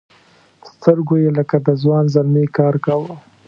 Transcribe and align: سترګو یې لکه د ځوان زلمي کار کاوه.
سترګو 0.69 1.15
یې 1.23 1.29
لکه 1.37 1.57
د 1.65 1.67
ځوان 1.81 2.05
زلمي 2.15 2.45
کار 2.57 2.75
کاوه. 2.85 3.13